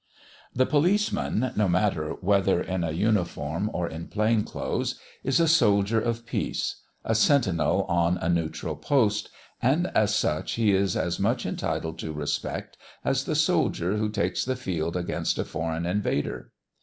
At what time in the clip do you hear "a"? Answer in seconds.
2.83-2.89, 5.39-5.47, 7.05-7.13, 8.17-8.27, 15.37-15.45